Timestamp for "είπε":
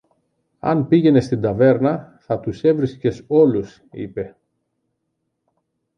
3.91-4.35